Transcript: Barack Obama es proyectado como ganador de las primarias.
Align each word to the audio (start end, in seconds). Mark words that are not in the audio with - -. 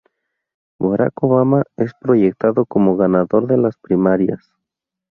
Barack 0.79 1.21
Obama 1.21 1.61
es 1.77 1.93
proyectado 1.93 2.65
como 2.65 2.97
ganador 2.97 3.45
de 3.45 3.57
las 3.59 3.77
primarias. 3.77 4.51